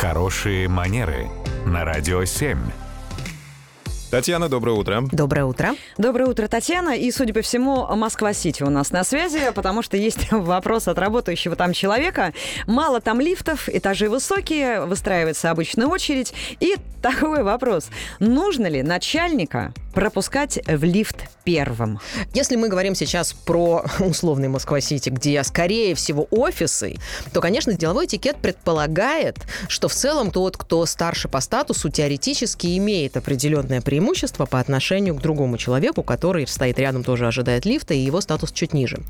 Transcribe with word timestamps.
Хорошие 0.00 0.68
манеры 0.68 1.26
на 1.66 1.84
радио 1.84 2.24
7. 2.24 2.56
Татьяна, 4.12 4.48
доброе 4.48 4.76
утро. 4.76 5.02
Доброе 5.10 5.44
утро. 5.44 5.74
Доброе 5.98 6.26
утро, 6.26 6.46
Татьяна. 6.46 6.96
И, 6.96 7.10
судя 7.10 7.34
по 7.34 7.42
всему, 7.42 7.84
Москва-Сити 7.96 8.62
у 8.62 8.70
нас 8.70 8.92
на 8.92 9.02
связи, 9.02 9.50
потому 9.52 9.82
что 9.82 9.96
есть 9.96 10.28
вопрос 10.30 10.86
от 10.86 11.00
работающего 11.00 11.56
там 11.56 11.72
человека. 11.72 12.32
Мало 12.68 13.00
там 13.00 13.20
лифтов, 13.20 13.68
этажи 13.68 14.08
высокие, 14.08 14.86
выстраивается 14.86 15.50
обычная 15.50 15.88
очередь. 15.88 16.32
И 16.60 16.76
такой 17.02 17.42
вопрос. 17.42 17.88
Нужно 18.20 18.68
ли 18.68 18.84
начальника 18.84 19.74
пропускать 19.94 20.58
в 20.66 20.84
лифт 20.84 21.16
первым? 21.44 22.00
Если 22.34 22.56
мы 22.56 22.68
говорим 22.68 22.94
сейчас 22.94 23.32
про 23.32 23.84
условный 24.00 24.48
Москва-Сити, 24.48 25.10
где, 25.10 25.42
скорее 25.44 25.94
всего, 25.94 26.26
офисы, 26.30 26.96
то, 27.32 27.40
конечно, 27.40 27.72
деловой 27.72 28.06
этикет 28.06 28.36
предполагает, 28.36 29.36
что 29.68 29.88
в 29.88 29.94
целом 29.94 30.30
тот, 30.30 30.56
кто 30.56 30.84
старше 30.86 31.28
по 31.28 31.40
статусу, 31.40 31.88
теоретически 31.88 32.76
имеет 32.78 33.16
определенное 33.16 33.80
преимущество 33.80 34.46
по 34.46 34.60
отношению 34.60 35.14
к 35.14 35.20
другому 35.20 35.58
человеку, 35.58 36.02
который 36.02 36.46
стоит 36.46 36.78
рядом, 36.78 37.04
тоже 37.04 37.26
ожидает 37.26 37.64
лифта, 37.64 37.94
и 37.94 37.98
его 37.98 38.20
статус 38.20 38.52
чуть 38.52 38.72
ниже. 38.72 39.00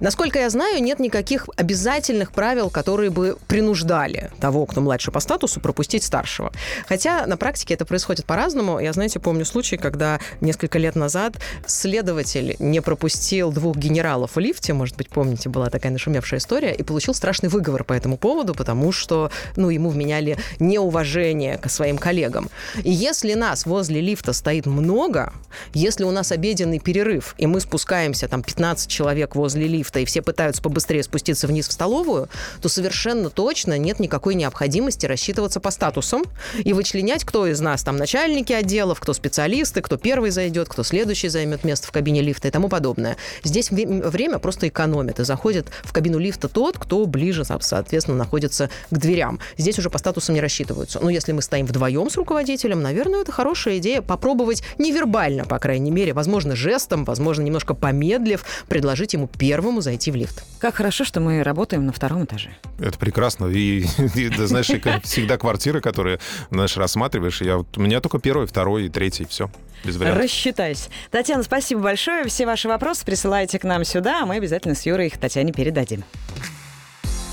Насколько 0.00 0.40
я 0.40 0.50
знаю, 0.50 0.82
нет 0.82 0.98
никаких 0.98 1.48
обязательных 1.56 2.32
правил, 2.32 2.70
которые 2.70 3.10
бы 3.10 3.36
принуждали 3.48 4.30
того, 4.40 4.66
кто 4.66 4.80
младше 4.80 5.10
по 5.10 5.20
статусу, 5.20 5.60
пропустить 5.60 6.04
старшего. 6.04 6.52
Хотя 6.86 7.26
на 7.26 7.36
практике 7.36 7.74
это 7.74 7.84
происходит 7.84 8.24
по-разному. 8.26 8.78
Я, 8.78 8.92
знаете, 8.92 9.20
помню 9.20 9.44
случай, 9.44 9.76
когда 9.76 10.20
несколько 10.40 10.78
лет 10.78 10.96
назад 10.96 11.34
следователь 11.66 12.56
не 12.58 12.80
пропустил 12.80 13.52
двух 13.52 13.76
генералов 13.76 14.36
в 14.36 14.38
лифте, 14.38 14.72
может 14.72 14.96
быть, 14.96 15.08
помните, 15.08 15.48
была 15.48 15.70
такая 15.70 15.92
нашумевшая 15.92 16.40
история, 16.40 16.74
и 16.74 16.82
получил 16.82 17.14
страшный 17.14 17.48
выговор 17.48 17.84
по 17.84 17.92
этому 17.92 18.16
поводу, 18.16 18.54
потому 18.54 18.92
что, 18.92 19.30
ну, 19.56 19.70
ему 19.70 19.90
вменяли 19.90 20.36
неуважение 20.58 21.58
к 21.58 21.70
своим 21.70 21.98
коллегам. 21.98 22.48
И 22.82 22.92
если 22.92 23.34
нас 23.34 23.66
возле 23.66 24.00
лифта 24.00 24.32
стоит 24.32 24.66
много, 24.66 25.32
если 25.72 26.04
у 26.04 26.10
нас 26.10 26.32
обеденный 26.32 26.78
перерыв, 26.78 27.34
и 27.38 27.46
мы 27.46 27.60
спускаемся, 27.60 28.28
там, 28.28 28.42
15 28.42 28.88
человек 28.88 29.34
возле 29.34 29.66
лифта, 29.66 30.00
и 30.00 30.04
все 30.04 30.22
пытаются 30.22 30.62
побыстрее 30.62 31.02
спуститься 31.02 31.46
вниз 31.46 31.68
в 31.68 31.72
столовую, 31.72 32.28
то 32.60 32.68
совершенно 32.68 33.30
точно 33.30 33.78
нет 33.78 34.00
никакой 34.00 34.34
необходимости 34.34 35.06
рассчитываться 35.06 35.60
по 35.60 35.70
статусам 35.70 36.24
и 36.58 36.72
вычленять, 36.72 37.24
кто 37.24 37.46
из 37.46 37.60
нас 37.60 37.82
там 37.82 37.96
начальники 37.96 38.52
отделов, 38.52 39.00
кто 39.00 39.12
специалисты, 39.12 39.80
кто 39.82 39.96
первый 40.06 40.30
зайдет, 40.30 40.68
кто 40.68 40.84
следующий 40.84 41.26
займет 41.26 41.64
место 41.64 41.88
в 41.88 41.90
кабине 41.90 42.22
лифта 42.22 42.46
и 42.46 42.52
тому 42.52 42.68
подобное. 42.68 43.16
Здесь 43.42 43.72
время 43.72 44.38
просто 44.38 44.68
экономит, 44.68 45.18
и 45.18 45.24
заходит 45.24 45.66
в 45.82 45.92
кабину 45.92 46.18
лифта 46.18 46.46
тот, 46.46 46.78
кто 46.78 47.04
ближе, 47.06 47.44
соответственно, 47.44 48.16
находится 48.16 48.70
к 48.92 48.96
дверям. 48.96 49.40
Здесь 49.58 49.80
уже 49.80 49.90
по 49.90 49.98
статусам 49.98 50.36
не 50.36 50.40
рассчитываются. 50.40 51.00
Но 51.00 51.10
если 51.10 51.32
мы 51.32 51.42
стоим 51.42 51.66
вдвоем 51.66 52.08
с 52.08 52.14
руководителем, 52.14 52.82
наверное, 52.82 53.22
это 53.22 53.32
хорошая 53.32 53.78
идея 53.78 54.00
попробовать 54.00 54.62
невербально, 54.78 55.44
по 55.44 55.58
крайней 55.58 55.90
мере, 55.90 56.12
возможно, 56.12 56.54
жестом, 56.54 57.04
возможно, 57.04 57.42
немножко 57.42 57.74
помедлив, 57.74 58.44
предложить 58.68 59.14
ему 59.14 59.26
первому 59.26 59.80
зайти 59.80 60.12
в 60.12 60.14
лифт. 60.14 60.44
Как 60.60 60.76
хорошо, 60.76 61.04
что 61.04 61.18
мы 61.18 61.42
работаем 61.42 61.84
на 61.84 61.92
втором 61.92 62.26
этаже. 62.26 62.50
Это 62.78 62.96
прекрасно. 62.96 63.46
И, 63.46 63.80
и 64.14 64.28
ты 64.28 64.46
знаешь, 64.46 64.70
всегда 65.02 65.36
квартиры, 65.36 65.80
которые, 65.80 66.20
знаешь, 66.52 66.76
рассматриваешь, 66.76 67.42
я, 67.42 67.58
у 67.58 67.80
меня 67.80 68.00
только 68.00 68.20
первый, 68.20 68.46
второй 68.46 68.86
и 68.86 68.88
третий, 68.88 69.26
все. 69.28 69.50
Без 69.84 69.96
вариантов. 69.96 70.22
Рассчитайся. 70.22 70.90
Татьяна, 71.10 71.42
спасибо 71.42 71.80
большое. 71.80 72.26
Все 72.28 72.46
ваши 72.46 72.68
вопросы 72.68 73.04
присылайте 73.04 73.58
к 73.58 73.64
нам 73.64 73.84
сюда, 73.84 74.22
а 74.22 74.26
мы 74.26 74.36
обязательно 74.36 74.74
с 74.74 74.84
Юрой 74.86 75.08
их 75.08 75.18
Татьяне 75.18 75.52
передадим. 75.52 76.04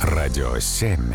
Радио 0.00 0.58
7. 0.58 1.14